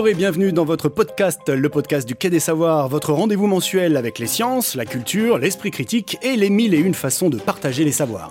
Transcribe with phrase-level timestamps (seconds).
[0.00, 3.98] Bonjour et bienvenue dans votre podcast, le podcast du Quai des Savoirs, votre rendez-vous mensuel
[3.98, 7.84] avec les sciences, la culture, l'esprit critique et les mille et une façons de partager
[7.84, 8.30] les savoirs.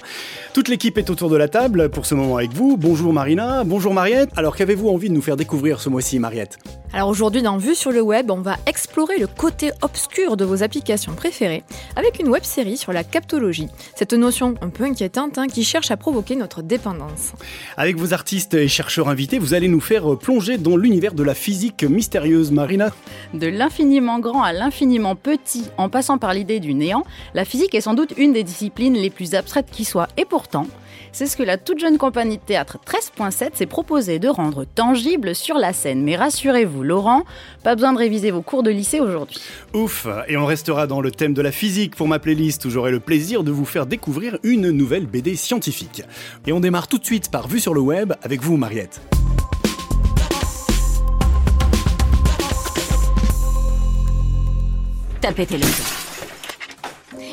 [0.55, 2.75] Toute l'équipe est autour de la table pour ce moment avec vous.
[2.75, 4.31] Bonjour Marina, bonjour Mariette.
[4.35, 6.57] Alors qu'avez-vous envie de nous faire découvrir ce mois-ci, Mariette?
[6.91, 10.63] Alors aujourd'hui dans Vue sur le web, on va explorer le côté obscur de vos
[10.63, 11.61] applications préférées
[11.95, 13.67] avec une web série sur la captologie.
[13.95, 17.33] Cette notion un peu inquiétante hein, qui cherche à provoquer notre dépendance.
[17.77, 21.35] Avec vos artistes et chercheurs invités, vous allez nous faire plonger dans l'univers de la
[21.35, 22.89] physique mystérieuse, Marina.
[23.33, 27.81] De l'infiniment grand à l'infiniment petit, en passant par l'idée du néant, la physique est
[27.81, 30.07] sans doute une des disciplines les plus abstraites qui soit.
[30.17, 30.65] Et pourtant,
[31.11, 35.35] c'est ce que la toute jeune compagnie de théâtre 13.7 s'est proposé de rendre tangible
[35.35, 36.03] sur la scène.
[36.03, 37.23] Mais rassurez-vous, Laurent,
[37.63, 39.39] pas besoin de réviser vos cours de lycée aujourd'hui.
[39.73, 42.91] Ouf, et on restera dans le thème de la physique pour ma playlist où j'aurai
[42.91, 46.03] le plaisir de vous faire découvrir une nouvelle BD scientifique.
[46.45, 49.01] Et on démarre tout de suite par Vue sur le web avec vous, Mariette.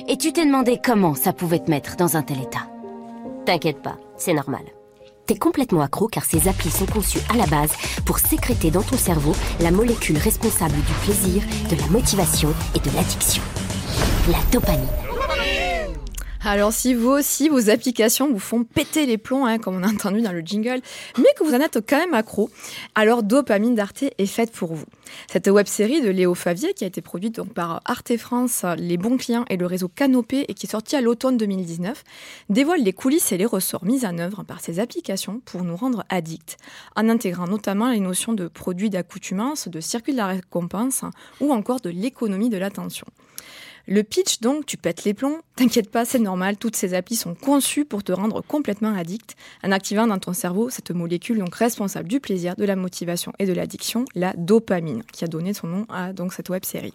[0.09, 2.69] Et tu t'es demandé comment ça pouvait te mettre dans un tel état.
[3.47, 4.65] T'inquiète pas, c'est normal.
[5.27, 7.73] T'es complètement accro car ces applis sont conçues à la base
[8.05, 12.95] pour sécréter dans ton cerveau la molécule responsable du plaisir, de la motivation et de
[12.95, 13.43] l'addiction.
[14.31, 15.06] La dopamine.
[16.45, 19.89] Alors si vous aussi, vos applications vous font péter les plombs, hein, comme on a
[19.89, 20.81] entendu dans le jingle,
[21.19, 22.51] mais que vous en êtes quand même accro,
[22.95, 24.87] alors Dopamine d'Arte est faite pour vous.
[25.31, 29.45] Cette web-série de Léo Favier, qui a été produite par Arte France, Les Bons Clients
[29.49, 32.05] et le réseau Canopé, et qui est sortie à l'automne 2019,
[32.49, 36.05] dévoile les coulisses et les ressorts mis en œuvre par ces applications pour nous rendre
[36.09, 36.59] addicts,
[36.97, 41.03] en intégrant notamment les notions de produits d'accoutumance, de circuit de la récompense
[41.41, 43.07] ou encore de l'économie de l'attention.
[43.87, 45.41] Le pitch, donc, tu pètes les plombs.
[45.55, 46.57] T'inquiète pas, c'est normal.
[46.57, 50.69] Toutes ces applis sont conçues pour te rendre complètement addict en activant dans ton cerveau
[50.71, 55.25] cette molécule donc responsable du plaisir, de la motivation et de l'addiction, la dopamine, qui
[55.25, 56.93] a donné son nom à donc cette web série.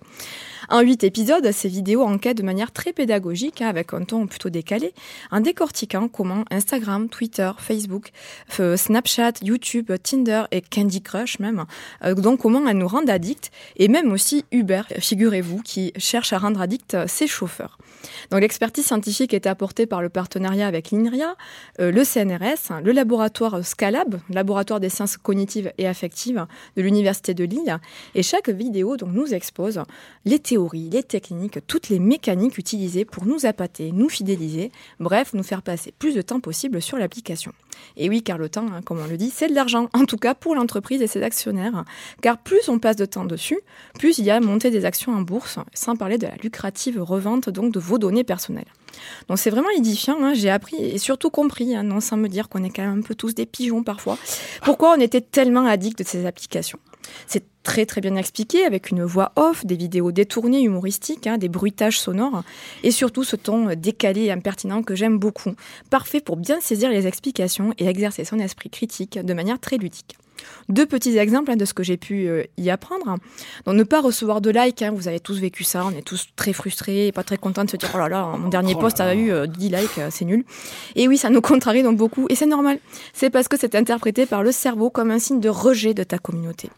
[0.69, 4.49] En huit épisodes, ces vidéos enquêtent de manière très pédagogique, hein, avec un ton plutôt
[4.49, 4.93] décalé,
[5.31, 8.11] en décortiquant comment Instagram, Twitter, Facebook,
[8.49, 11.65] Snapchat, YouTube, Tinder et Candy Crush même,
[12.03, 16.37] euh, donc comment elles nous rendent addicts, et même aussi Uber, figurez-vous, qui cherche à
[16.37, 17.77] rendre addict ses chauffeurs.
[18.29, 21.35] Donc l'expertise scientifique est apportée par le partenariat avec l'INRIA,
[21.79, 26.45] euh, le CNRS, le laboratoire Scalab, laboratoire des sciences cognitives et affectives
[26.75, 27.79] de l'Université de Lille.
[28.15, 29.81] Et chaque vidéo donc, nous expose
[30.25, 35.43] les théories, les techniques, toutes les mécaniques utilisées pour nous appâter, nous fidéliser, bref, nous
[35.43, 37.53] faire passer plus de temps possible sur l'application.
[37.97, 40.17] Et oui, car le temps, hein, comme on le dit, c'est de l'argent, en tout
[40.17, 41.83] cas pour l'entreprise et ses actionnaires.
[42.21, 43.59] Car plus on passe de temps dessus,
[43.97, 47.49] plus il y a monté des actions en bourse, sans parler de la lucrative revente
[47.49, 48.71] donc de vos données personnelles.
[49.27, 50.33] Donc c'est vraiment édifiant, hein.
[50.33, 53.01] j'ai appris et surtout compris, hein, non sans me dire qu'on est quand même un
[53.01, 54.17] peu tous des pigeons parfois,
[54.63, 56.79] pourquoi on était tellement addict de ces applications.
[57.27, 61.49] C'est très très bien expliqué avec une voix off, des vidéos détournées humoristiques, hein, des
[61.49, 62.43] bruitages sonores
[62.83, 65.53] et surtout ce ton décalé et impertinent que j'aime beaucoup.
[65.89, 70.17] Parfait pour bien saisir les explications et exercer son esprit critique de manière très ludique.
[70.69, 73.17] Deux petits exemples hein, de ce que j'ai pu euh, y apprendre.
[73.65, 76.27] Donc, ne pas recevoir de likes, hein, vous avez tous vécu ça, on est tous
[76.35, 78.79] très frustrés et pas très contents de se dire oh là là, mon dernier oh
[78.79, 80.43] post a eu 10 euh, likes, euh, c'est nul.
[80.95, 82.79] Et oui, ça nous contrarie donc beaucoup et c'est normal.
[83.13, 86.17] C'est parce que c'est interprété par le cerveau comme un signe de rejet de ta
[86.17, 86.69] communauté.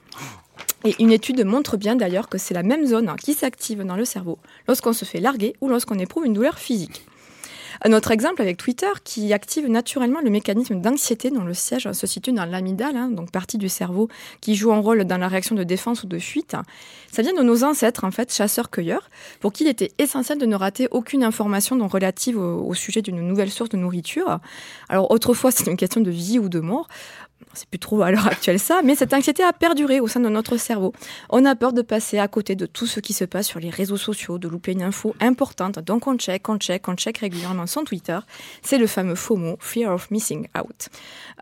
[0.85, 4.05] Et une étude montre bien d'ailleurs que c'est la même zone qui s'active dans le
[4.05, 4.37] cerveau
[4.67, 7.05] lorsqu'on se fait larguer ou lorsqu'on éprouve une douleur physique.
[7.85, 12.07] Un autre exemple avec Twitter qui active naturellement le mécanisme d'anxiété dont le siège se
[12.07, 14.07] situe dans l'amygdale, hein, donc partie du cerveau
[14.39, 16.55] qui joue un rôle dans la réaction de défense ou de fuite.
[17.11, 19.09] Ça vient de nos ancêtres, en fait, chasseurs-cueilleurs,
[19.41, 23.51] pour qui il était essentiel de ne rater aucune information relative au sujet d'une nouvelle
[23.51, 24.39] source de nourriture.
[24.87, 26.87] Alors autrefois, c'est une question de vie ou de mort
[27.53, 30.29] c'est plus trop à l'heure actuelle ça, mais cette anxiété a perduré au sein de
[30.29, 30.93] notre cerveau.
[31.29, 33.69] On a peur de passer à côté de tout ce qui se passe sur les
[33.69, 37.67] réseaux sociaux, de louper une info importante, donc on check, on check, on check régulièrement
[37.67, 38.19] son Twitter.
[38.61, 40.89] C'est le fameux FOMO, Fear of Missing Out.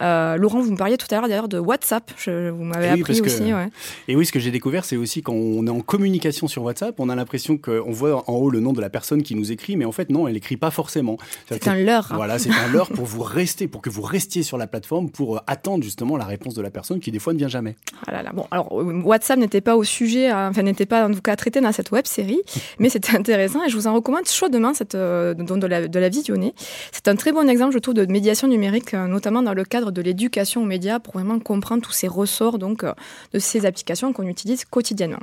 [0.02, 3.22] Euh, Laurent, vous me parliez tout à l'heure d'ailleurs de WhatsApp, je, vous m'avez appris
[3.22, 3.44] aussi.
[4.08, 7.00] Et oui, ce que j'ai découvert, c'est aussi quand on est en communication sur WhatsApp,
[7.00, 9.76] on a l'impression qu'on voit en haut le nom de la personne qui nous écrit,
[9.76, 11.18] mais en fait non, elle écrit pas forcément.
[11.50, 12.12] C'est un leurre.
[12.14, 15.38] Voilà, c'est un leurre pour vous rester, pour que vous restiez sur la plateforme, pour
[15.38, 17.76] euh, attendre justement la réponse de la personne qui des fois ne vient jamais.
[18.08, 21.14] Ah là Bon, alors euh, WhatsApp n'était pas au sujet, hein, enfin n'était pas en
[21.14, 22.42] tout cas traité dans cette web série,
[22.80, 26.10] mais c'était intéressant et je vous en recommande chaudement cette, euh, de, la, de la
[26.10, 26.54] visionner.
[26.94, 29.92] C'est un très bon exemple, je trouve, de médiation numérique, euh, notamment dans le cadre
[29.92, 34.28] de l'éducation aux médias pour vraiment comprendre tous ces ressorts donc de ces applications qu'on
[34.28, 35.20] utilise quotidiennement.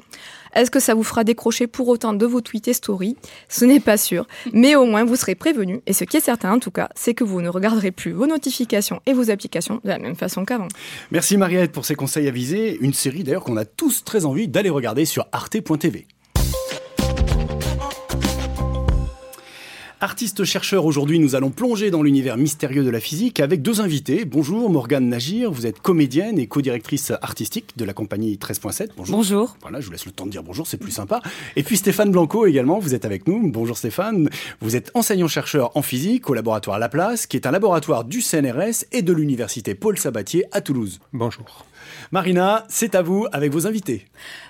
[0.59, 3.17] Est-ce que ça vous fera décrocher pour autant de vos tweets et stories?
[3.49, 5.83] Ce n'est pas sûr, mais au moins vous serez prévenu.
[5.87, 8.27] Et ce qui est certain en tout cas, c'est que vous ne regarderez plus vos
[8.27, 10.67] notifications et vos applications de la même façon qu'avant.
[11.13, 12.77] Merci Mariette pour ces conseils avisés.
[12.81, 16.09] Une série d'ailleurs qu'on a tous très envie d'aller regarder sur arte.tv.
[20.01, 24.25] Artiste-chercheur, aujourd'hui nous allons plonger dans l'univers mystérieux de la physique avec deux invités.
[24.25, 28.91] Bonjour Morgane Nagir, vous êtes comédienne et co-directrice artistique de la compagnie 13.7.
[28.97, 29.17] Bonjour.
[29.17, 29.57] Bonjour.
[29.61, 31.21] Voilà, je vous laisse le temps de dire bonjour, c'est plus sympa.
[31.57, 33.51] Et puis Stéphane Blanco également, vous êtes avec nous.
[33.51, 34.31] Bonjour Stéphane.
[34.61, 39.03] Vous êtes enseignant-chercheur en physique au laboratoire Laplace, qui est un laboratoire du CNRS et
[39.03, 41.01] de l'université Paul Sabatier à Toulouse.
[41.13, 41.65] Bonjour.
[42.13, 44.07] Marina, c'est à vous avec vos invités.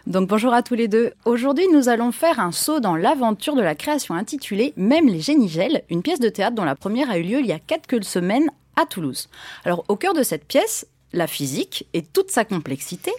[0.07, 1.13] Donc bonjour à tous les deux.
[1.25, 5.83] Aujourd'hui, nous allons faire un saut dans l'aventure de la création intitulée Même les génigels,
[5.91, 8.51] une pièce de théâtre dont la première a eu lieu il y a quelques semaines
[8.77, 9.29] à Toulouse.
[9.65, 13.13] Alors au cœur de cette pièce, la physique et toute sa complexité.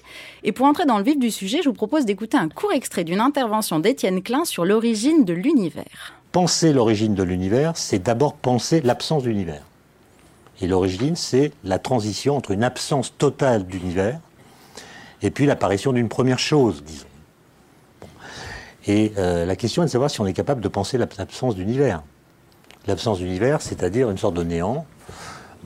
[0.44, 3.04] Et pour entrer dans le vif du sujet, je vous propose d'écouter un court extrait
[3.04, 6.14] d'une intervention d'Étienne Klein sur l'origine de l'univers.
[6.32, 9.64] Penser l'origine de l'univers, c'est d'abord penser l'absence d'univers.
[10.62, 14.20] Et l'origine, c'est la transition entre une absence totale d'univers
[15.22, 17.06] et puis l'apparition d'une première chose, disons.
[18.88, 22.02] Et euh, la question est de savoir si on est capable de penser l'absence d'univers.
[22.88, 24.86] L'absence d'univers, c'est-à-dire une sorte de néant,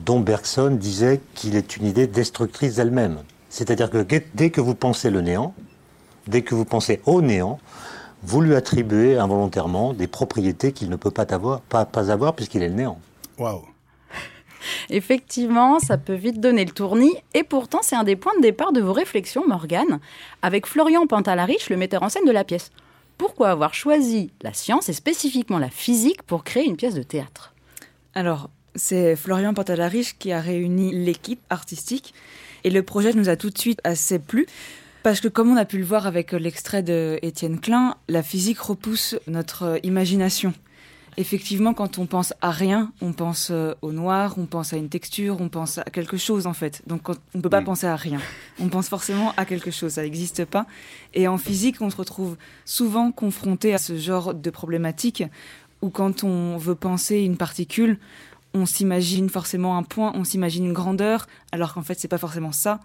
[0.00, 3.18] dont Bergson disait qu'il est une idée destructrice d'elle-même.
[3.48, 4.04] C'est-à-dire que
[4.34, 5.54] dès que vous pensez le néant,
[6.26, 7.60] dès que vous pensez au néant,
[8.22, 12.62] vous lui attribuez involontairement des propriétés qu'il ne peut pas avoir, pas, pas avoir puisqu'il
[12.62, 12.98] est le néant.
[13.38, 13.73] Waouh
[14.90, 17.14] Effectivement, ça peut vite donner le tournis.
[17.34, 20.00] Et pourtant, c'est un des points de départ de vos réflexions, Morgane,
[20.42, 22.70] avec Florian Pantalarich, le metteur en scène de la pièce.
[23.18, 27.54] Pourquoi avoir choisi la science et spécifiquement la physique pour créer une pièce de théâtre?
[28.14, 32.12] Alors, c'est Florian Pantalarich qui a réuni l'équipe artistique
[32.64, 34.46] et le projet nous a tout de suite assez plu.
[35.04, 38.58] Parce que comme on a pu le voir avec l'extrait de Étienne Klein, la physique
[38.58, 40.54] repousse notre imagination
[41.16, 44.88] effectivement, quand on pense à rien, on pense euh, au noir, on pense à une
[44.88, 46.82] texture, on pense à quelque chose en fait.
[46.86, 48.20] Donc on ne peut pas penser à rien.
[48.60, 50.66] On pense forcément à quelque chose, ça n'existe pas.
[51.14, 55.24] Et en physique, on se retrouve souvent confronté à ce genre de problématique
[55.82, 57.98] où quand on veut penser une particule,
[58.54, 62.52] on s'imagine forcément un point, on s'imagine une grandeur, alors qu'en fait c'est pas forcément
[62.52, 62.80] ça.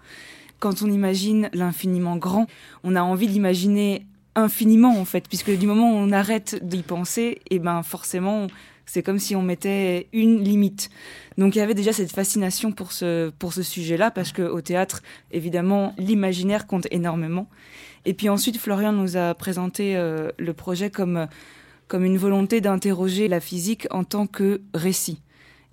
[0.58, 2.46] Quand on imagine l'infiniment grand,
[2.84, 4.04] on a envie d'imaginer
[4.34, 8.46] infiniment en fait, puisque du moment où on arrête d'y penser, et eh ben forcément
[8.90, 10.90] c'est comme si on mettait une limite.
[11.38, 15.02] Donc il y avait déjà cette fascination pour ce, pour ce sujet-là, parce qu'au théâtre,
[15.30, 17.48] évidemment, l'imaginaire compte énormément.
[18.04, 21.28] Et puis ensuite, Florian nous a présenté euh, le projet comme,
[21.86, 25.20] comme une volonté d'interroger la physique en tant que récit.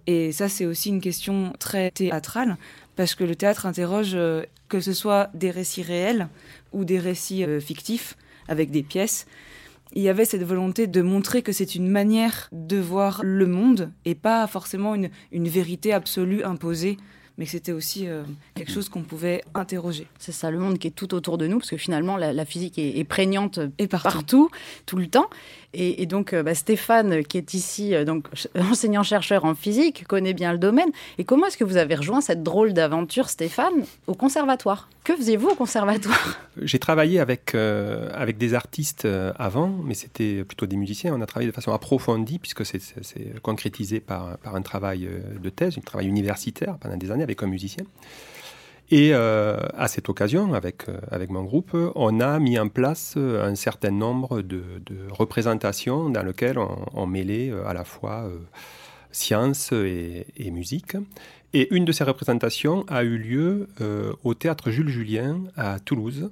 [0.06, 2.56] Et ça, c'est aussi une question très théâtrale,
[2.96, 6.28] parce que le théâtre interroge euh, que ce soit des récits réels
[6.72, 8.16] ou des récits euh, fictifs
[8.48, 9.26] avec des pièces.
[9.94, 13.92] Il y avait cette volonté de montrer que c'est une manière de voir le monde
[14.06, 16.98] et pas forcément une, une vérité absolue imposée
[17.38, 18.24] mais que c'était aussi euh,
[18.56, 20.08] quelque chose qu'on pouvait interroger.
[20.18, 22.80] C'est ça, le monde qui est tout autour de nous, parce que finalement, la, physique
[22.80, 24.50] est, prégnante et partout.
[24.86, 25.30] tout le temps.
[25.80, 28.26] Et, donc, euh, bah, Stéphane, qui est ici, euh, donc
[28.60, 30.90] enseignant-chercheur en physique, connaît bien le domaine.
[31.20, 34.90] Et comment est-ce que vous avez rejoint cette drôle d'aventure, Stéphane, au conservatoire?
[35.04, 36.40] Que faisiez-vous au conservatoire?
[36.60, 39.08] J'ai travaillé avec, euh, avec des artistes
[39.38, 41.14] avant, mais c'était plutôt des musiciens.
[41.14, 42.82] On a travaillé de façon approfondie, puisque c'est
[43.44, 45.08] concrétisé par, par un travail
[45.40, 47.86] de thèse, un travail universitaire pendant des années avec un musicien.
[48.90, 53.16] Et euh, à cette occasion, avec, euh, avec mon groupe, on a mis en place
[53.18, 54.64] euh, un certain nombre de,
[55.10, 58.30] représentations dans lesquelles on, mêlait à la fois
[59.12, 60.96] science et, musique.
[61.54, 63.68] Et une de ces représentations a eu lieu
[64.24, 66.30] au théâtre Jules Julien à Toulouse,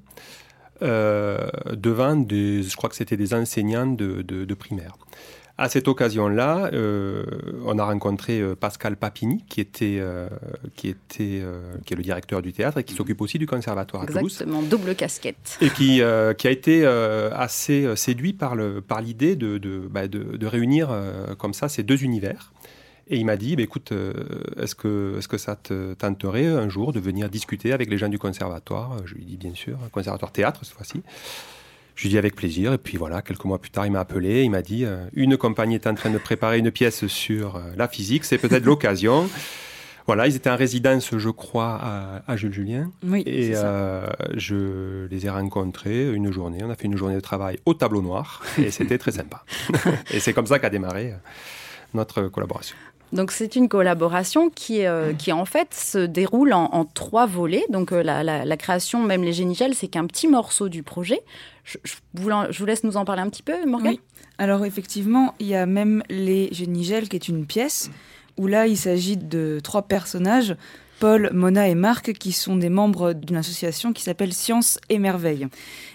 [0.81, 4.97] devant des, je crois que c'était des enseignants de, de primaire.
[5.57, 7.23] À cette occasion-là, euh,
[7.63, 10.27] on a rencontré euh, Pascal Papini, qui était, euh,
[10.75, 11.43] qui était,
[11.85, 14.23] qui est le directeur du théâtre et qui s'occupe aussi du conservatoire à Toulouse.
[14.23, 15.57] Exactement, double casquette.
[15.61, 16.01] Et qui,
[16.37, 20.89] qui a été assez séduit par le, par l'idée de, de, bah, de, de, réunir
[21.37, 22.51] comme ça ces deux univers.
[23.07, 23.93] Et il m'a dit, bah, écoute,
[24.57, 28.09] est-ce que, est-ce que ça te tenterait un jour de venir discuter avec les gens
[28.09, 28.97] du conservatoire?
[29.05, 31.01] Je lui ai dit, bien sûr, conservatoire théâtre cette fois-ci.
[31.95, 32.73] Je lui ai dit avec plaisir.
[32.73, 34.43] Et puis voilà, quelques mois plus tard, il m'a appelé.
[34.43, 37.71] Il m'a dit euh, une compagnie est en train de préparer une pièce sur euh,
[37.77, 38.25] la physique.
[38.25, 39.29] C'est peut-être l'occasion.
[40.05, 41.79] Voilà, ils étaient en résidence, je crois,
[42.27, 42.91] à, Jules Julien.
[43.03, 46.59] Oui, et euh, je les ai rencontrés une journée.
[46.63, 49.43] On a fait une journée de travail au tableau noir et c'était très sympa.
[50.11, 51.15] et c'est comme ça qu'a démarré
[51.95, 52.75] notre collaboration.
[53.13, 57.65] Donc c'est une collaboration qui, euh, qui en fait se déroule en, trois volets.
[57.69, 61.21] Donc euh, la, création, même les génigels, c'est qu'un petit morceau du projet.
[61.63, 61.77] Je,
[62.13, 63.93] vous, je, vous, laisse nous en parler un petit peu, Morgane.
[63.93, 63.99] Oui.
[64.37, 67.89] Alors effectivement, il y a même les génigels qui est une pièce
[68.37, 70.55] où là il s'agit de trois personnages.
[70.99, 75.47] Paul, Mona et Marc, qui sont des membres d'une association qui s'appelle Science et Merveille.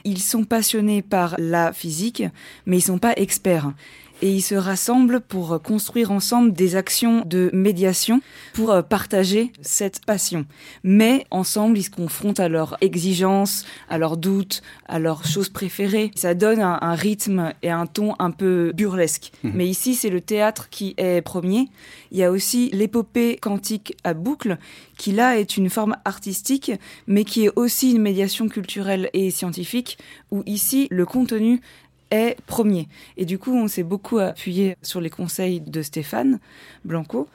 [0.05, 2.23] Ils sont passionnés par la physique,
[2.67, 3.73] mais ils sont pas experts
[4.23, 8.21] et ils se rassemblent pour construire ensemble des actions de médiation
[8.53, 10.47] pour euh, partager cette passion.
[10.83, 16.11] Mais ensemble, ils se confrontent à leurs exigences, à leurs doutes, à leurs choses préférées.
[16.15, 19.33] Ça donne un, rythme et un ton un peu burlesque.
[19.45, 19.53] Mhm.
[19.55, 21.69] Mais ici, c'est le théâtre qui est premier.
[22.11, 24.59] Il y a aussi l'épopée quantique à boucle,
[24.99, 26.73] qui là est une forme artistique,
[27.07, 29.99] mais qui est aussi une médiation culturelle et scientifique,
[30.31, 31.61] où ici, le contenu
[32.11, 32.89] est premier.
[33.17, 36.41] Et du coup, on s'est beaucoup appuyé sur les conseils de Stéphane
[36.85, 37.29] Blanco,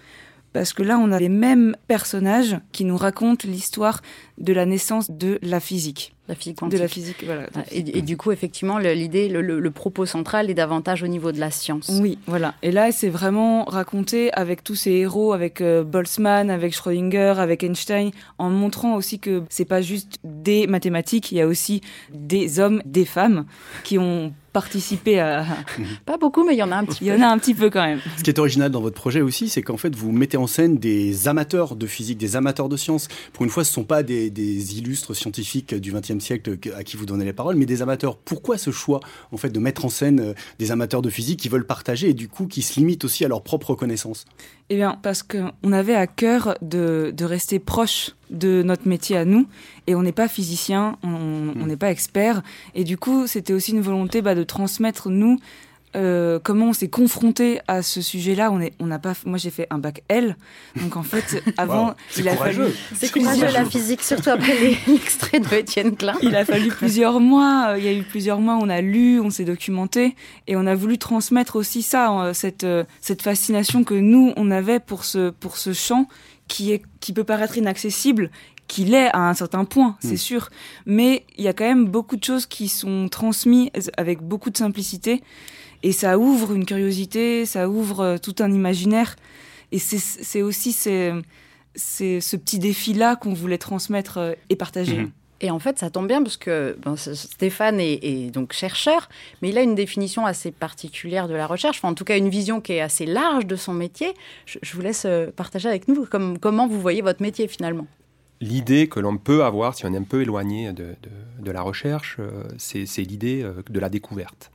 [0.55, 4.01] parce que là, on a les mêmes personnages qui nous racontent l'histoire
[4.38, 6.15] de la naissance de la physique.
[6.29, 6.77] La physique quantique.
[6.77, 7.48] De la physique, voilà.
[7.74, 11.91] Et, du coup, effectivement, l'idée, le, propos central est davantage au niveau de la science.
[12.01, 12.53] Oui, voilà.
[12.63, 17.62] Et là, c'est vraiment raconté avec tous ces héros, avec euh, Boltzmann, avec Schrödinger, avec
[17.62, 21.82] Einstein, en montrant aussi que c'est pas juste des mathématiques, il y a aussi
[22.13, 23.46] des hommes, des femmes
[23.84, 25.45] qui ont participer à.
[26.05, 27.05] Pas beaucoup, mais il y en a un petit peu.
[27.05, 28.00] Il y en a un petit peu quand même.
[28.17, 30.77] Ce qui est original dans votre projet aussi, c'est qu'en fait, vous mettez en scène
[30.77, 33.09] des amateurs de physique, des amateurs de sciences.
[33.33, 34.29] Pour une fois, ce ne sont pas des,
[34.77, 38.15] illustres scientifiques du XXe siècle à qui vous donnez les paroles, mais des amateurs.
[38.15, 39.01] Pourquoi ce choix,
[39.33, 42.13] en fait, de mettre en scène euh, des amateurs de physique qui veulent partager et
[42.13, 44.24] du coup qui se limitent aussi à leur propre connaissance?
[44.69, 49.25] Eh bien, parce qu'on avait à cœur de, de rester proche de notre métier à
[49.25, 49.48] nous
[49.88, 51.65] et on n'est pas physicien, on hmm.
[51.65, 52.41] n'est pas expert
[52.74, 55.39] et du coup c'était aussi une volonté bah, de transmettre nous
[55.96, 58.51] euh, comment on s'est confronté à ce sujet-là.
[58.51, 60.36] On est, on n'a pas, moi j'ai fait un bac L,
[60.75, 62.65] donc en fait avant il a fallu.
[62.94, 64.53] C'est courageux la physique, surtout après
[64.88, 66.15] l'extrait de Étienne Klein.
[66.22, 67.67] Il a fallu plusieurs mois.
[67.70, 68.58] Euh, il y a eu plusieurs mois.
[68.62, 70.15] On a lu, on s'est documenté
[70.48, 72.65] et on a voulu transmettre aussi ça, euh, cette
[73.00, 76.08] cette fascination que nous on avait pour ce pour ce champ
[76.48, 78.30] qui, est, qui peut paraître inaccessible,
[78.68, 80.18] qu'il est à un certain point, c'est hmm.
[80.18, 80.50] sûr.
[80.86, 84.58] Mais il y a quand même beaucoup de choses qui sont transmises avec beaucoup de
[84.58, 85.22] simplicité.
[85.84, 89.16] Et ça ouvre une curiosité, ça ouvre euh, tout un imaginaire.
[89.72, 91.22] Et c'est aussi ce
[91.75, 95.02] petit défi-là qu'on voulait transmettre euh, et partager.
[95.02, 95.12] Hmm.
[95.42, 99.10] Et en fait, ça tombe bien parce que Stéphane est, donc chercheur,
[99.42, 102.30] mais il a une définition assez particulière de la recherche, enfin, en tout cas une
[102.30, 104.13] vision qui est assez large de son métier.
[104.46, 106.08] Je, vous laisse euh, partager avec nous
[106.39, 107.86] comment vous voyez votre métier finalement.
[108.39, 110.96] L'idée que l'on peut avoir, si on est un peu éloigné de,
[111.51, 114.51] la recherche, euh, c'est l'idée euh, de la découverte.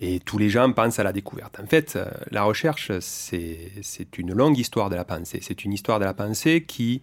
[0.00, 1.58] Et tous les gens pensent à la découverte.
[1.62, 1.96] En fait,
[2.32, 5.38] la recherche, c'est une longue histoire de la pensée.
[5.42, 7.00] C'est une histoire de la pensée qui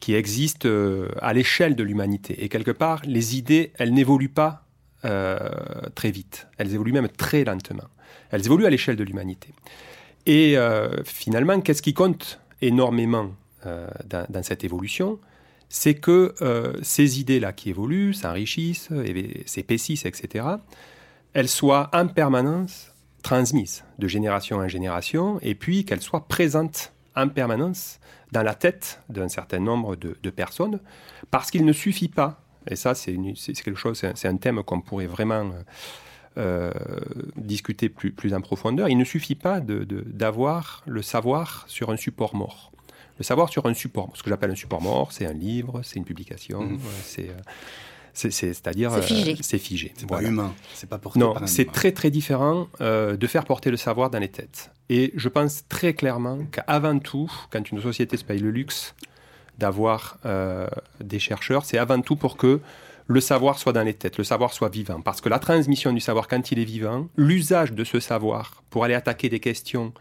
[0.00, 2.44] qui existe euh, à l'échelle de l'humanité.
[2.44, 4.64] Et quelque part, les idées, elles n'évoluent pas
[5.04, 5.38] euh,
[5.94, 6.48] très vite.
[6.58, 7.88] Elles évoluent même très lentement.
[8.30, 9.48] Elles évoluent à l'échelle de l'humanité.
[10.26, 13.30] Et euh, finalement, qu'est-ce qui compte énormément
[14.06, 15.18] dans, cette évolution?
[15.68, 16.34] C'est que
[16.80, 18.88] ces idées-là qui évoluent, s'enrichissent,
[19.46, 20.46] s'épaississent, etc.,
[21.34, 27.28] elles soient en permanence transmises de génération en génération, et puis qu'elles soient présentes en
[27.28, 27.98] permanence
[28.32, 30.80] dans la tête d'un certain nombre de, personnes,
[31.30, 33.16] parce qu'il ne suffit pas, et ça c'est
[33.64, 35.50] quelque chose, c'est un thème qu'on pourrait vraiment
[36.36, 36.72] euh,
[37.36, 42.34] discuter plus, plus en profondeur, il ne suffit pas d'avoir le savoir sur un support
[42.34, 42.72] mort.
[43.18, 45.96] Le savoir sur un support, ce que j'appelle un support mort, c'est un livre, c'est
[45.96, 46.78] une publication, mmh.
[47.02, 47.30] c'est...
[47.30, 47.42] Euh,
[48.18, 49.32] c'est-à-dire c'est figé.
[49.32, 49.92] Euh, c'est figé.
[49.96, 50.52] C'est pas humain.
[50.74, 54.18] C'est pas porté Non, c'est très très différent euh, de faire porter le savoir dans
[54.18, 54.70] les têtes.
[54.88, 58.94] Et je pense très clairement qu'avant tout, quand une société se paye le luxe
[59.58, 60.66] d'avoir euh,
[61.02, 62.60] des chercheurs, c'est avant tout pour que
[63.06, 65.00] le savoir soit dans les têtes, le savoir soit vivant.
[65.00, 68.84] Parce que la transmission du savoir, quand il est vivant, l'usage de ce savoir pour
[68.84, 69.92] aller attaquer des questions,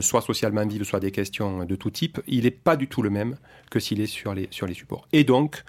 [0.00, 3.10] soit socialement vives, soit des questions de tout type, il n'est pas du tout le
[3.10, 3.36] même
[3.70, 5.06] que s'il est sur les, sur les supports.
[5.12, 5.64] Et donc,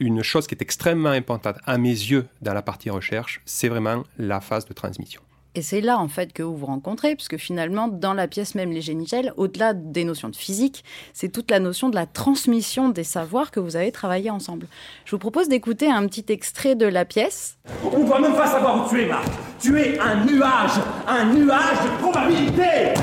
[0.00, 4.04] une chose qui est extrêmement importante à mes yeux dans la partie recherche, c'est vraiment
[4.18, 5.20] la phase de transmission.
[5.54, 8.70] Et c'est là, en fait, que vous vous rencontrez, puisque finalement, dans la pièce même
[8.70, 10.82] Les Génitels, au-delà des notions de physique,
[11.12, 14.66] c'est toute la notion de la transmission des savoirs que vous avez travaillé ensemble.
[15.04, 17.58] Je vous propose d'écouter un petit extrait de la pièce.
[17.84, 19.26] On ne doit même pas savoir où tu es, Marc.
[19.60, 22.94] Tu es un nuage, un nuage de probabilité.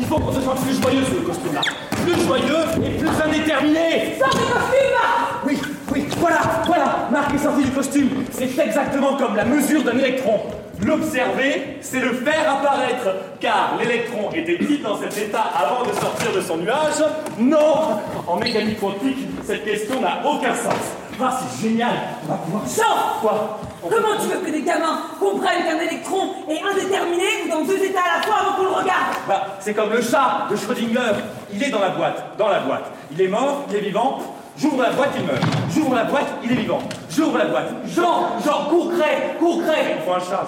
[0.00, 1.61] Il faut qu'on se sente plus joyeux sous le costume-là
[2.04, 4.14] plus joyeux et plus indéterminé.
[4.18, 5.58] Sors du costume, Oui,
[5.92, 8.08] oui, voilà, voilà, Marc est sorti du costume.
[8.32, 10.40] C'est exactement comme la mesure d'un électron.
[10.84, 16.40] L'observer, c'est le faire apparaître, car l'électron était-il dans cet état avant de sortir de
[16.40, 17.04] son nuage
[17.38, 20.96] Non En mécanique quantique, cette question n'a aucun sens.
[21.20, 21.92] Ah, c'est génial
[22.24, 22.62] On va pouvoir...
[22.66, 27.64] Jean Quoi Comment tu veux que des gamins comprennent qu'un électron est indéterminé ou dans
[27.64, 30.56] deux états à la fois avant qu'on le regarde Bah, c'est comme le chat de
[30.56, 31.14] Schrödinger.
[31.52, 32.84] Il est dans la boîte, dans la boîte.
[33.10, 34.20] Il est mort, il est vivant.
[34.56, 35.42] J'ouvre la boîte, il meurt.
[35.74, 36.78] J'ouvre la boîte, il est vivant.
[37.10, 37.70] J'ouvre la boîte.
[37.86, 39.96] Jean, Jean, cours crée, cours crée.
[39.96, 40.46] Il faut un chat.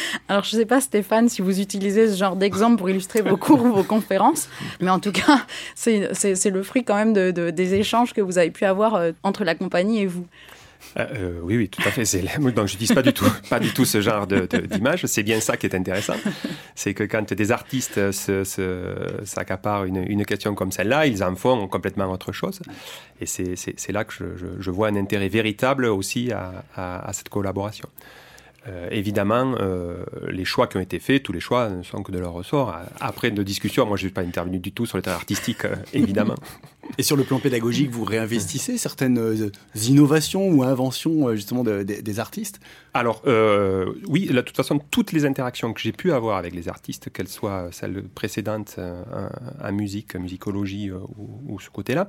[0.28, 3.36] Alors, je ne sais pas, Stéphane, si vous utilisez ce genre d'exemple pour illustrer vos
[3.36, 4.48] cours ou vos conférences,
[4.80, 8.38] mais en tout cas, c'est le fruit quand même de, de- des échanges que vous
[8.38, 10.26] avez pu avoir euh, entre la compagnie et vous.
[10.96, 12.04] Euh, euh, oui, oui, tout à fait.
[12.38, 15.06] Donc je dis pas du tout, pas du tout ce genre d'image.
[15.06, 16.14] C'est bien ça qui est intéressant.
[16.76, 22.30] C'est que quand des artistes s'accaparent une, question comme celle-là, ils en font complètement autre
[22.32, 22.60] chose.
[23.20, 24.14] Et c'est- là que
[24.60, 27.88] je, vois un intérêt véritable aussi à cette collaboration.
[28.68, 32.12] Euh, évidemment, euh, les choix qui ont été faits, tous les choix ne sont que
[32.12, 32.76] de leur ressort.
[33.00, 35.64] Après nos discussions, moi je ne suis pas intervenu du tout sur le terrain artistique,
[35.64, 36.34] euh, évidemment.
[36.98, 42.20] Et sur le plan pédagogique, vous réinvestissez certaines innovations ou inventions justement de- de- des
[42.20, 42.60] artistes?
[42.94, 43.22] Alors,
[44.08, 47.28] oui, de toute façon, toutes les interactions que j'ai pu avoir avec les artistes, qu'elles
[47.28, 48.78] soient celles précédentes
[49.62, 52.08] en, musique, musicologie ou, ou ce côté-là,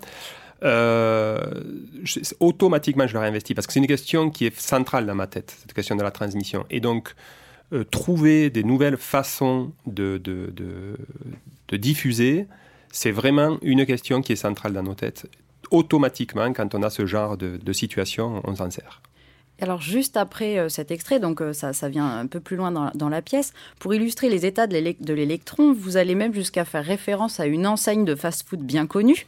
[0.62, 5.28] je- automatiquement, je le réinvestis parce que c'est une question qui est centrale dans ma
[5.28, 6.66] tête, cette question de la transmission.
[6.70, 7.14] Et donc,
[7.72, 12.48] euh, trouver des nouvelles façons de, de, diffuser,
[12.92, 15.28] c'est vraiment une question qui est centrale dans nos têtes.
[15.70, 19.02] Automatiquement, quand on a ce genre de situation, on s'en sert.
[19.62, 22.72] Alors juste après euh, cet extrait, donc euh, ça, ça vient un peu plus loin
[22.72, 26.34] dans, dans la pièce, pour illustrer les états de l'élec- de l'électron, vous allez même
[26.34, 29.26] jusqu'à faire référence à une enseigne de fast-food bien connue.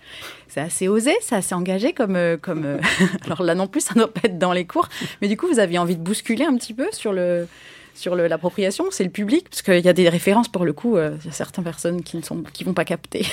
[0.48, 2.16] C'est assez osé, c'est assez engagé comme...
[2.16, 2.80] euh, comme
[3.26, 4.88] Alors là non plus, ça ne doit pas être dans les cours,
[5.22, 7.48] mais du coup vous aviez envie de bousculer un petit peu sur le
[7.94, 11.18] sur l'appropriation, c'est le public, parce qu'il y a des références pour le coup, euh,
[11.22, 13.26] il y a certaines personnes qui ne sont, qui vont pas capter.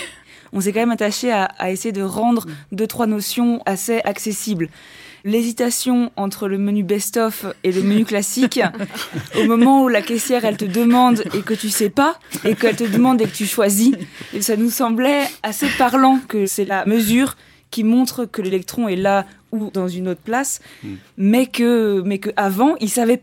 [0.53, 4.69] On s'est quand même attaché à, à essayer de rendre deux, trois notions assez accessibles.
[5.29, 8.63] L'hésitation entre le menu best-of et le menu classique,
[9.39, 12.77] au moment où la caissière, elle te demande et que tu sais pas, et qu'elle
[12.77, 13.93] te demande et que tu choisis,
[14.33, 17.37] et ça nous semblait assez parlant que c'est la mesure
[17.71, 20.63] qui montre que l'électron est là ou dans une autre place,
[21.19, 23.21] mais que, mais que avant, il savait,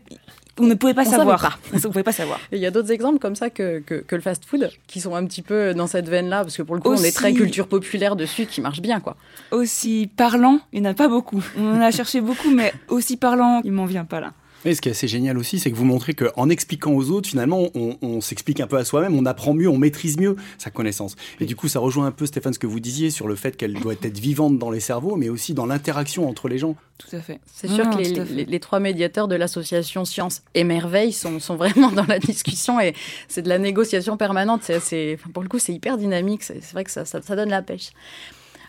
[0.58, 1.40] on ne pouvait pas On savoir.
[1.40, 1.58] pas.
[1.72, 2.40] On ne pouvait pas savoir.
[2.52, 5.24] Il y a d'autres exemples comme ça que, que, que le fast-food, qui sont un
[5.26, 8.16] petit peu dans cette veine-là, parce que pour le coup, on est très culture populaire
[8.16, 9.16] dessus, qui marche bien, quoi.
[9.50, 11.42] Aussi parlant, il n'y en a pas beaucoup.
[11.58, 14.32] On en a cherché beaucoup, mais aussi parlant, il m'en vient pas là.
[14.66, 17.28] Et ce qui est assez génial aussi, c'est que vous montrez qu'en expliquant aux autres,
[17.28, 20.70] finalement, on, on s'explique un peu à soi-même, on apprend mieux, on maîtrise mieux sa
[20.70, 21.14] connaissance.
[21.40, 23.56] Et du coup, ça rejoint un peu, Stéphane, ce que vous disiez sur le fait
[23.56, 26.74] qu'elle doit être vivante dans les cerveaux, mais aussi dans l'interaction entre les gens.
[26.98, 27.40] Tout à fait.
[27.46, 31.92] C'est sûr non, que les, trois médiateurs de l'association Science et Merveille sont, sont vraiment
[31.92, 32.94] dans la discussion et
[33.28, 34.62] c'est de la négociation permanente.
[34.80, 36.42] C'est, pour le coup, c'est hyper dynamique.
[36.42, 37.90] C'est, c'est vrai que ça, ça- ça donne la pêche.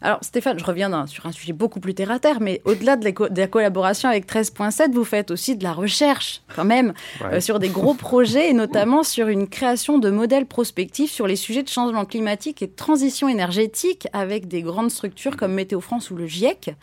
[0.02, 3.04] Alors Stéphane, je reviens sur un sujet beaucoup plus terre à terre, mais au-delà de
[3.06, 6.94] la, co- de la collaboration avec 13.7, vous faites aussi de la recherche quand même
[7.22, 7.36] Ouais.
[7.36, 11.36] euh, sur des gros projets et notamment sur une création de modèles prospectifs sur les
[11.36, 16.12] sujets de changement climatique et de transition énergétique avec des grandes structures comme Météo France
[16.12, 16.76] ou le GIEC.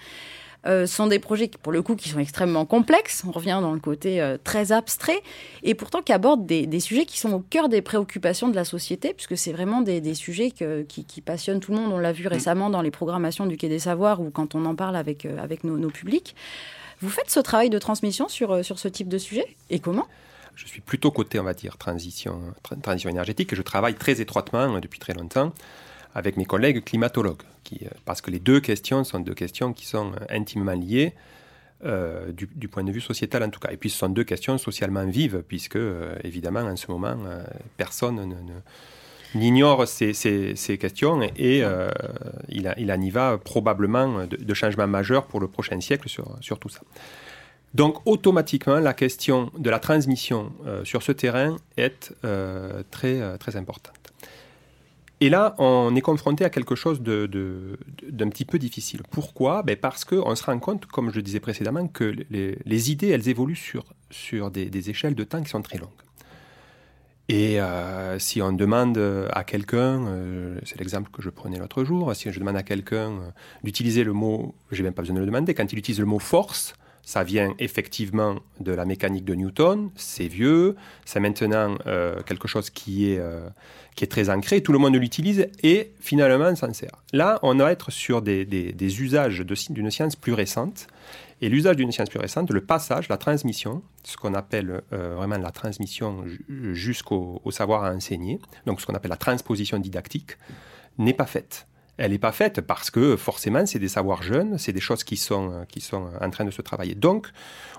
[0.66, 3.22] Euh, sont des projets qui, pour le coup, qui sont extrêmement complexes.
[3.28, 5.20] On revient dans le côté euh, très abstrait
[5.62, 8.64] et pourtant qui abordent des, des sujets qui sont au cœur des préoccupations de la
[8.64, 11.92] société, puisque c'est vraiment des, des sujets que- qui, qui passionnent tout le monde.
[11.92, 14.74] On l'a vu récemment dans les programmations du Quai des Savoirs ou quand on en
[14.74, 16.34] parle avec, euh, avec nos, nos publics.
[17.02, 19.44] Vous faites ce travail de transmission sur, sur ce type de sujet?
[19.68, 20.06] Et comment?
[20.54, 24.22] Je suis plutôt côté, on va dire, transition, tra- transition énergétique et je travaille très
[24.22, 25.52] étroitement euh, depuis très longtemps
[26.14, 30.12] avec mes collègues climatologues, euh, parce que les deux questions sont deux questions qui sont
[30.12, 31.12] euh, intimement liées
[31.84, 33.70] euh, du, point de vue sociétal en tout cas.
[33.72, 35.78] Et puis ce sont deux questions socialement vives, puisque
[36.22, 37.16] évidemment en ce moment,
[37.76, 41.62] personne ne- ne- n'ignore ces, questions et
[42.48, 46.58] il, en y va probablement de, de changements majeurs pour le prochain siècle sur, sur
[46.58, 46.80] tout ça.
[47.74, 50.52] Donc automatiquement, la question de la transmission
[50.84, 52.14] sur ce terrain est
[52.90, 54.03] très, très importante.
[55.24, 59.00] Et là, on est confronté à quelque chose d'un petit peu difficile.
[59.10, 59.62] Pourquoi?
[59.62, 63.56] Ben Parce qu'on se rend compte, comme je disais précédemment, que les, idées, elles évoluent
[63.56, 65.88] sur, sur des, des échelles de temps qui sont très longues.
[67.30, 68.98] Et euh, si on demande
[69.32, 73.12] à quelqu'un, euh, c'est l'exemple que je prenais l'autre jour, si je demande à quelqu'un
[73.12, 73.30] euh,
[73.62, 76.18] d'utiliser le mot, j'ai même pas besoin de le demander, quand il utilise le mot
[76.18, 76.74] force,
[77.06, 82.70] ça vient effectivement de la mécanique de Newton, c'est vieux, c'est maintenant euh, quelque chose
[82.70, 83.48] qui est, euh,
[83.94, 87.02] qui est très ancré, tout le monde l'utilise et finalement s'en sert.
[87.12, 90.86] Là, on va être sur des, des- usages de- d'une science plus récente
[91.42, 95.36] Et l'usage d'une science plus récente, le passage, la transmission, ce qu'on appelle euh, vraiment
[95.36, 96.24] la transmission
[96.72, 100.38] jusqu'au savoir à enseigner, donc ce qu'on appelle la transposition didactique,
[100.96, 104.72] n'est pas faite elle n'est pas faite parce que forcément, c'est des savoirs jeunes, c'est
[104.72, 106.94] des choses qui sont, euh, qui sont en train de se travailler.
[106.94, 107.28] Donc,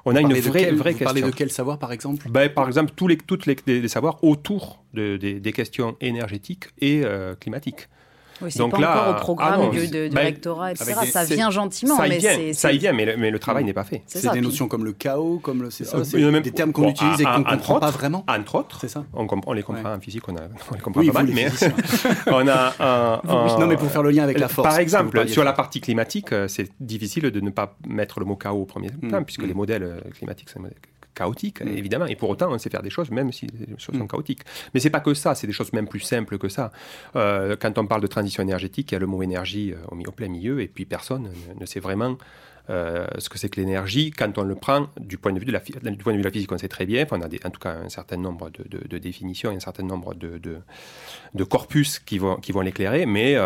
[0.06, 1.06] on a une vraie, vraie vous question.
[1.06, 2.30] Parlez de quel savoir, par exemple?
[2.30, 7.90] Ben, Par exemple, tous les, toutes les, savoirs autour des questions énergétiques et euh, climatiques.
[8.42, 10.94] Oui, c'est pas là, encore au programme ah du, de, rectorat, etc.
[11.12, 13.74] Ça vient gentiment, ça mais vient, ça y vient, mais le, mais le travail n'est
[13.74, 14.02] pas fait.
[14.08, 17.22] C'est des notions comme le chaos, comme le, c'est ça, euh, des termes qu'on utilise
[17.22, 18.26] et qu'on ne comprend pas vraiment.
[18.28, 19.06] Entre autres, c'est ça.
[19.14, 21.48] On, on, les comprend en physique, on, a, on les comprend pas mal, mais
[22.28, 24.68] on a un, Non, mais pour faire le lien avec la force.
[24.68, 28.36] Par exemple, sur la partie climatique, euh, c'est difficile de ne pas mettre le mot
[28.36, 29.26] chaos au premier plan, hmm.
[29.26, 30.60] puisque les modèles euh, climatiques, c'est
[31.16, 31.70] chaotique, mm.
[31.70, 32.06] évidemment.
[32.06, 34.08] Et pour autant, on sait faire des choses, même si les choses sont mm.
[34.08, 34.42] chaotiques.
[34.74, 36.72] Mais c'est pas que ça, c'est des choses même plus simples que ça.
[37.16, 40.12] Euh, quand on parle de transition énergétique, il y a le mot énergie euh, au,
[40.12, 42.18] plein milieu, et puis personne ne, sait vraiment
[42.70, 45.52] euh, ce que c'est que l'énergie quand on le prend du point de vue de
[45.52, 47.06] la, du point de vue de la physique, on sait très bien.
[47.12, 50.40] on a en tout cas un certain nombre de, définitions et un certain nombre de,
[50.40, 53.38] de corpus qui vont, qui vont l'éclairer, mais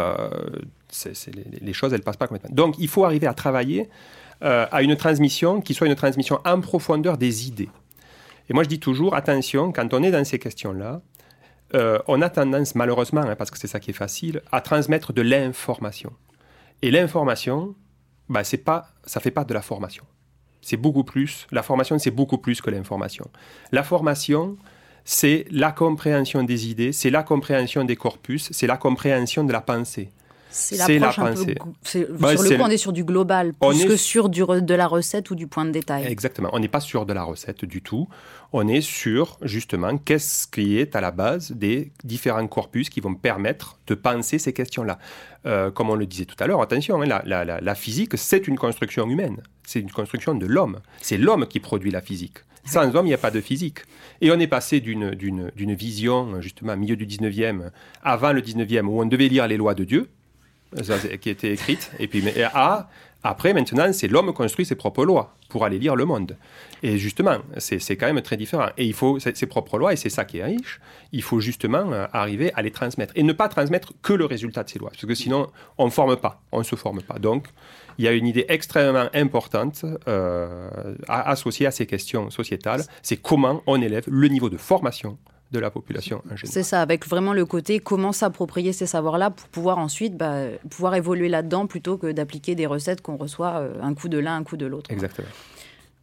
[1.06, 2.56] les, les, choses, elles passent pas complètement.
[2.56, 3.90] Donc, il faut arriver à travailler
[4.44, 7.70] euh, à une transmission qui soit une transmission en profondeur des idées.
[8.50, 11.02] Et moi, je dis toujours, attention, quand on est dans ces questions-là,
[11.76, 15.14] euh, on a tendance, malheureusement, hein, parce que c'est ça qui est facile, à transmettre
[15.14, 16.14] de l'information.
[16.82, 17.76] Et l'information,
[18.28, 20.04] bah, c'est pas, ça fait pas de la formation.
[20.62, 21.48] C'est beaucoup plus.
[21.52, 23.30] La formation, c'est beaucoup plus que l'information.
[23.72, 24.58] La formation,
[25.06, 29.62] c'est la compréhension des idées, c'est la compréhension des corpus, c'est la compréhension de la
[29.62, 30.10] pensée.
[30.52, 31.00] C'est un peu.
[32.20, 34.88] Bah, sur le coup, on est sur du global, plus que sur du, de la
[34.88, 36.06] recette ou du point de détail.
[36.08, 36.50] Exactement.
[36.54, 38.08] On n'est pas sur de la recette du tout.
[38.52, 43.14] On est sur, justement, qu'est-ce qui est à la base des différents corpus qui vont
[43.14, 44.98] permettre de penser ces questions-là.
[45.46, 48.58] Euh, comme on le disait tout à l'heure, attention, hein, la, la, physique, c'est une
[48.58, 49.38] construction humaine.
[49.64, 50.80] C'est une construction de l'homme.
[51.00, 52.40] C'est l'homme qui produit la physique.
[52.66, 53.80] Sans homme, il n'y a pas de physique.
[54.22, 57.70] Et on est passé d'une vision, justement, milieu du 19e,
[58.04, 60.10] avant le 19e, où on devait lire les lois de Dieu,
[61.22, 61.92] qui était écrite.
[62.00, 62.24] Et puis,
[63.22, 66.38] après, maintenant, c'est l'homme construit ses propres lois pour aller lire le monde.
[66.84, 68.68] Et justement, c'est quand même très différent.
[68.78, 70.80] Et il faut ses propres lois, et c'est ça qui est riche,
[71.12, 73.12] il faut justement euh, arriver à les transmettre.
[73.18, 74.92] Et ne pas transmettre que le résultat de ces lois.
[74.92, 77.20] Parce que sinon, on ne forme pas, on ne se forme pas.
[77.20, 77.48] Donc,
[77.98, 83.62] il y a une idée extrêmement importante euh, associée à ces questions sociétales, c'est comment
[83.68, 85.18] on élève le niveau de formation
[85.52, 86.54] de la population en général.
[86.54, 90.96] C'est ça, avec vraiment le côté comment s'approprier ces savoirs-là pour pouvoir ensuite bah, pouvoir
[90.96, 94.44] évoluer là-dedans plutôt que d'appliquer des recettes qu'on reçoit euh, un coup de l'un, un
[94.44, 94.92] coup de l'autre.
[94.92, 95.28] Exactement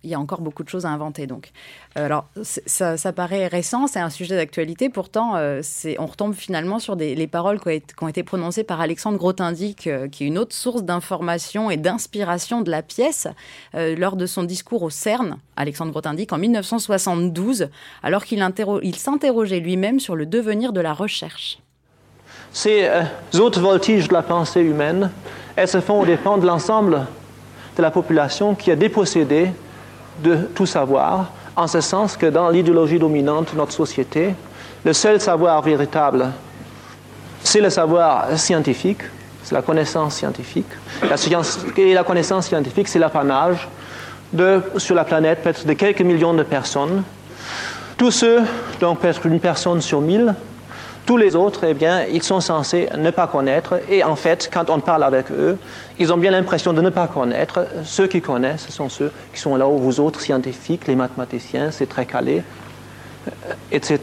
[0.06, 1.26] il y a encore beaucoup de choses à inventer.
[1.26, 1.50] Donc,
[1.98, 4.88] euh, alors, ça, paraît récent, c'est un sujet d'actualité.
[4.88, 5.62] Pourtant, euh,
[5.98, 10.24] on retombe finalement sur les paroles qui ont, été, prononcées par Alexandre Grothendieck, euh, qui
[10.24, 13.26] est une autre source d'information et d'inspiration de la pièce,
[13.74, 17.68] lors de son discours au CERN, Alexandre Grothendieck, en 1972,
[18.02, 18.40] alors qu'il
[18.96, 21.58] s'interrogeait lui-même sur le devenir de la recherche.
[22.52, 22.88] Ces
[23.34, 25.10] autres voltiges de la pensée humaine,
[25.56, 27.06] elles se font au dépend de l'ensemble
[27.76, 29.50] de la population qui est dépossédée
[30.22, 34.34] de tout savoir, en ce sens que dans l'idéologie dominante de notre société,
[34.84, 36.30] le seul savoir véritable,
[37.42, 39.00] c'est le savoir scientifique,
[39.42, 40.66] c'est la connaissance scientifique.
[41.08, 43.68] La science, et la connaissance scientifique, c'est l'apanage
[44.32, 47.02] de, sur la planète, peut-être de quelques millions de personnes.
[47.96, 48.42] Tous ceux,
[48.80, 50.34] donc peut-être une personne sur mille,
[51.06, 53.80] tous les autres, eh bien, ils sont censés ne pas connaître.
[53.88, 55.56] Et en fait, quand on parle avec eux,
[55.98, 57.66] ils ont bien l'impression de ne pas connaître.
[57.84, 61.70] Ceux qui connaissent, ce sont ceux qui sont là où vous autres scientifiques, les mathématiciens,
[61.70, 62.42] c'est très calé,
[63.28, 64.00] euh, etc.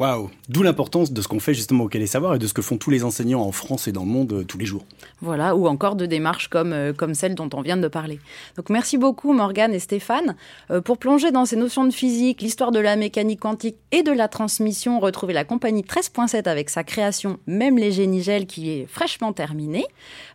[0.00, 2.54] Waouh D'où l'importance de ce qu'on fait justement au Quai des Savoirs et de ce
[2.54, 4.86] que font tous les enseignants en France et dans le monde euh, tous les jours.
[5.20, 8.18] Voilà, ou encore de démarches comme, euh, comme celle dont on vient de parler.
[8.56, 10.36] Donc merci beaucoup Morgane et Stéphane.
[10.70, 14.10] Euh, pour plonger dans ces notions de physique, l'histoire de la mécanique quantique et de
[14.10, 18.86] la transmission, retrouvez la compagnie 13.7 avec sa création Même les génies gel qui est
[18.86, 19.84] fraîchement terminée.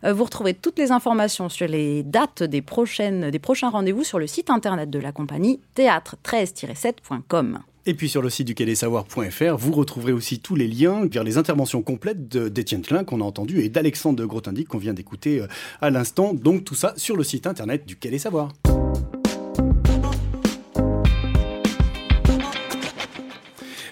[0.04, 4.28] vous retrouvez toutes les informations sur les dates des, prochaines, des prochains rendez-vous sur le
[4.28, 7.58] site internet de la compagnie théâtre13-7.com.
[7.88, 11.06] Et puis sur le site du quai des savoirs.fr, vous retrouverez aussi tous les liens
[11.06, 14.26] vers les interventions complètes d'Étienne Klein qu'on a entendu et d'Alexandre de
[14.64, 15.46] qu'on vient d'écouter euh,
[15.80, 16.34] à l'instant.
[16.34, 18.52] Donc tout ça sur le site internet du quai des savoirs.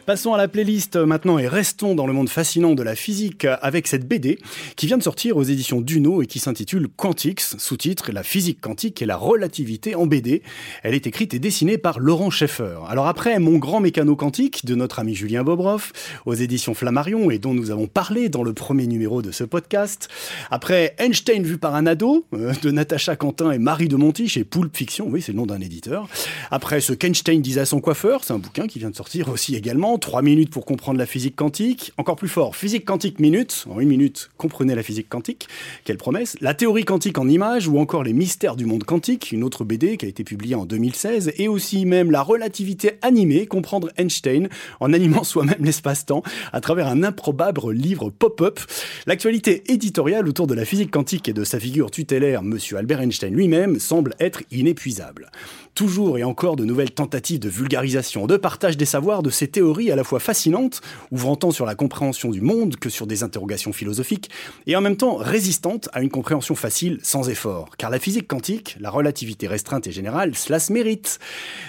[0.07, 3.87] Passons à la playlist maintenant et restons dans le monde fascinant de la physique avec
[3.87, 4.38] cette BD
[4.77, 9.01] qui vient de sortir aux éditions Duno et qui s'intitule Quantix, sous-titre La physique quantique
[9.01, 10.43] et la relativité en BD.
[10.83, 12.81] Elle est écrite et dessinée par Laurent Schaeffer.
[12.87, 15.95] Alors après Mon grand mécano quantique de notre ami Julien Bobroff
[16.27, 20.11] aux éditions Flammarion et dont nous avons parlé dans le premier numéro de ce podcast,
[20.51, 24.45] après Einstein vu par un ado euh, de Natacha Quentin et Marie de Monti chez
[24.45, 26.09] Poulpe Fiction, oui c'est le nom d'un éditeur,
[26.51, 29.57] après ce qu'Einstein disait à son coiffeur, c'est un bouquin qui vient de sortir aussi
[29.57, 31.93] également 3 minutes pour comprendre la physique quantique.
[31.97, 33.65] Encore plus fort, physique quantique minute.
[33.71, 35.49] En une minute, comprenez la physique quantique.
[35.85, 36.37] Quelle promesse.
[36.41, 39.97] La théorie quantique en images ou encore les mystères du monde quantique, une autre BD
[39.97, 41.33] qui a été publiée en 2016.
[41.39, 44.49] Et aussi même la relativité animée, comprendre Einstein
[44.81, 48.61] en animant soi-même l'espace-temps à travers un improbable livre pop-up.
[49.07, 53.35] L'actualité éditoriale autour de la physique quantique et de sa figure tutélaire, monsieur Albert Einstein
[53.35, 55.31] lui-même, semble être inépuisable
[55.75, 59.84] toujours et encore de nouvelles tentatives de vulgarisation, de partage des savoirs de ces théories
[59.90, 63.73] à la fois fascinantes, ouvrant tant sur la compréhension du monde que sur des interrogations
[63.73, 64.31] philosophiques,
[64.66, 67.70] et en même temps résistantes à une compréhension facile sans effort.
[67.77, 71.18] Car la physique quantique, la relativité restreinte et générale, cela se mérite.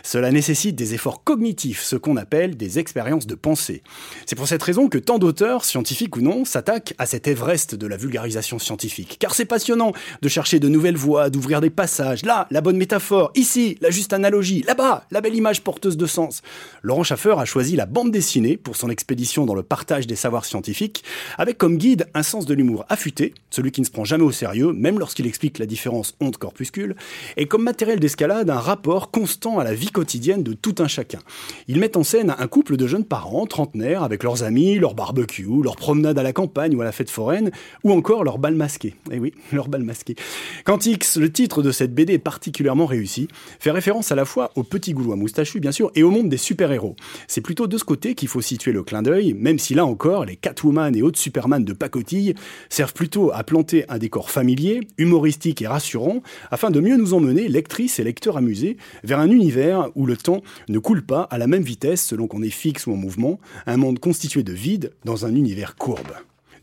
[0.04, 3.84] Cela nécessite des efforts cognitifs, ce qu'on appelle des expériences de pensée.
[4.25, 7.88] C'est pour cette raison que tant d'auteurs, scientifiques ou non, s'attaquent à cet Everest de
[7.88, 9.17] la vulgarisation scientifique.
[9.19, 12.23] Car c'est passionnant de chercher de nouvelles voies, d'ouvrir des passages.
[12.25, 13.32] Là, la bonne métaphore.
[13.36, 14.63] Ici, la juste analogie.
[14.67, 16.41] Là-bas, la belle image porteuse de sens.
[16.82, 20.46] Laurent Schaffer a choisi la bande dessinée pour son expédition dans le partage des savoirs
[20.46, 21.04] scientifiques,
[21.38, 24.32] avec comme guide un sens de l'humour affûté, celui qui ne se prend jamais au
[24.32, 26.96] sérieux, même lorsqu'il explique la différence onde-corpuscule,
[27.38, 31.20] et comme matériel d'escalade un rapport constant à la vie quotidienne de tout un chacun.
[31.68, 35.48] Il met en scène un couple de jeunes parents, trentenaires, avec leurs amis, leur barbecue,
[35.63, 37.52] leur promenade à la campagne ou à la fête foraine,
[37.84, 38.96] ou encore leur bal masqué.
[39.12, 40.15] Eh oui, leur bal masqué.
[40.63, 43.28] Quantix, le titre de cette BD particulièrement réussi,
[43.60, 46.38] fait référence à la fois au petit goulois moustachu, bien sûr, et au monde des
[46.38, 46.96] super-héros.
[47.28, 50.25] C'est plutôt de ce côté qu'il faut situer le clin d'œil, même si là encore,
[50.25, 52.36] les Catwoman et autres Superman de pacotille
[52.69, 57.47] servent plutôt à planter un décor familier, humoristique et rassurant, afin de mieux nous emmener,
[57.47, 61.47] lectrices et lecteurs amusés, vers un univers où le temps ne coule pas à la
[61.47, 65.25] même vitesse selon qu'on est fixe ou en mouvement, un monde constitué de vide dans
[65.25, 66.12] un univers courbe.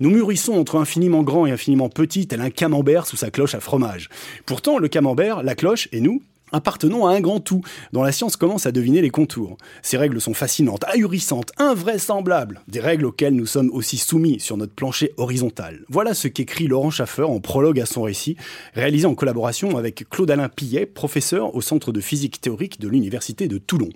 [0.01, 3.61] Nous mûrissons entre infiniment grand et infiniment petit, tel un camembert sous sa cloche à
[3.61, 4.09] fromage.
[4.47, 7.63] Pourtant, le camembert, la cloche et nous, appartenons à un grand tout,
[7.93, 9.57] dont la science commence à deviner les contours.
[9.83, 14.75] Ces règles sont fascinantes, ahurissantes, invraisemblables, des règles auxquelles nous sommes aussi soumis sur notre
[14.75, 15.81] plancher horizontal.
[15.89, 18.37] Voilà ce qu'écrit Laurent Schaffer en prologue à son récit,
[18.75, 23.59] réalisé en collaboration avec Claude-Alain Pillet, professeur au Centre de physique théorique de l'Université de
[23.59, 23.91] Toulon.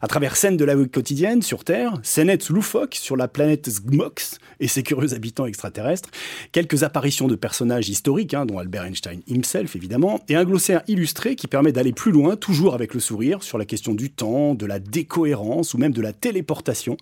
[0.00, 4.38] À travers scènes de la vie quotidienne sur Terre, scénettes loufoques sur la planète Zgmox
[4.60, 6.10] et ses curieux habitants extraterrestres,
[6.52, 11.36] quelques apparitions de personnages historiques, hein, dont Albert Einstein himself évidemment, et un glossaire illustré
[11.36, 14.66] qui permet d'aller plus loin, toujours avec le sourire, sur la question du temps, de
[14.66, 16.96] la décohérence ou même de la téléportation.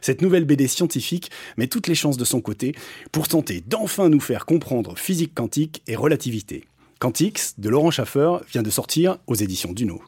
[0.00, 2.74] Cette nouvelle BD scientifique met toutes les chances de son côté
[3.12, 6.64] pour tenter d'enfin nous faire comprendre physique quantique et relativité.
[6.98, 10.02] Quantix de Laurent Schaffer vient de sortir aux éditions Duno.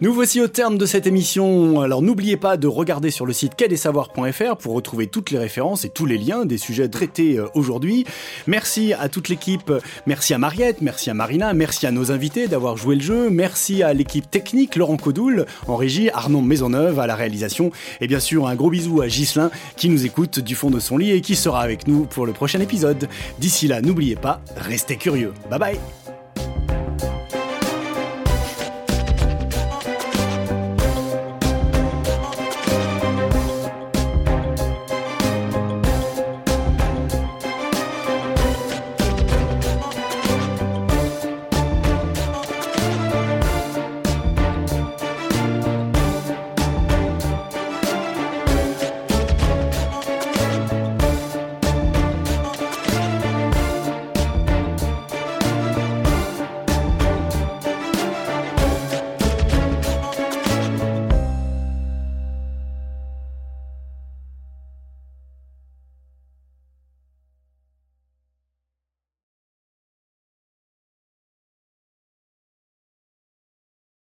[0.00, 1.80] Nous voici au terme de cette émission.
[1.80, 5.88] Alors n'oubliez pas de regarder sur le site quai-des-savoirs.fr pour retrouver toutes les références et
[5.88, 8.04] tous les liens des sujets traités euh, aujourd'hui.
[8.46, 9.72] Merci à toute l'équipe,
[10.06, 13.82] merci à Mariette, merci à Marina, merci à nos invités d'avoir joué le jeu, merci
[13.82, 18.48] à l'équipe technique, Laurent Codoul en régie, Arnaud Maisonneuve à la réalisation et bien sûr
[18.48, 21.36] un gros bisou à Ghislain qui nous écoute du fond de son lit et qui
[21.36, 23.08] sera avec nous pour le prochain épisode.
[23.38, 25.32] D'ici là, n'oubliez pas, restez curieux.
[25.50, 26.03] Bye bye